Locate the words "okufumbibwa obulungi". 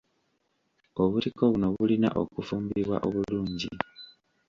2.21-3.71